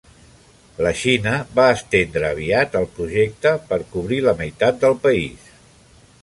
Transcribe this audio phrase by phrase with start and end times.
[0.85, 5.55] La Xina va estendre aviat el projecte per cobrir la meitat del país.